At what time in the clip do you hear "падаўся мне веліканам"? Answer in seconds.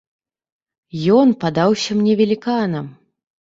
1.45-2.85